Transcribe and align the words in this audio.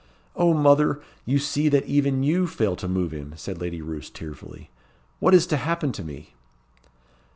"O 0.35 0.51
mother! 0.55 0.99
you 1.27 1.37
see 1.37 1.69
that 1.69 1.85
even 1.85 2.23
you 2.23 2.47
fail 2.47 2.75
to 2.75 2.87
move 2.87 3.11
him," 3.11 3.35
said 3.37 3.61
Lady 3.61 3.83
Roos, 3.83 4.09
tearfully. 4.09 4.71
"What 5.19 5.35
is 5.35 5.45
to 5.45 5.57
happen 5.57 5.91
to 5.91 6.03
me?" 6.03 6.33